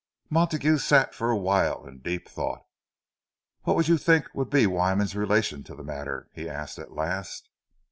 [0.31, 2.63] Montague sat for a while in deep thought.
[3.65, 7.51] "What would you think would be Wyman's relation to the matter?" he asked, at last.